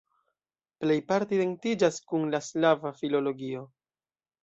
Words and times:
Plejparte 0.83 1.37
identiĝas 1.37 2.01
kun 2.09 2.27
la 2.35 2.43
slava 2.49 2.97
filologio. 3.03 3.67